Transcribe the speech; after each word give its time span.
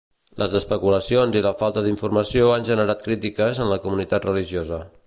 Les 0.43 0.53
especulacions 0.59 1.37
i 1.41 1.43
la 1.47 1.53
falta 1.61 1.85
d'informació 1.89 2.49
han 2.55 2.67
generat 2.71 3.07
crítiques 3.11 3.65
en 3.67 3.73
la 3.75 3.83
comunitat 3.87 4.29
religiosa. 4.33 4.85